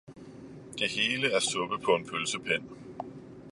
»»det 0.77 0.89
Hele 0.93 1.29
er 1.39 1.43
Suppe 1.49 1.77
paa 1.83 1.95
en 1.97 2.05
Pølsepind! 2.09 2.65